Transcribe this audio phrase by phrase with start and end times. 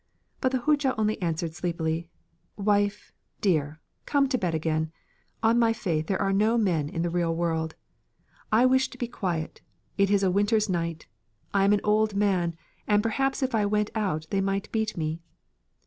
[0.39, 2.09] But the Hodja only answered sleepily:
[2.55, 4.91] 'Wife, dear, come to bed again;
[5.43, 7.75] on my faith there are no men in the world;
[8.51, 9.61] I wish to be quiet;
[9.99, 11.05] it is a winter's night.
[11.53, 15.21] I am an old man, and perhaps if I went out they might beat me.'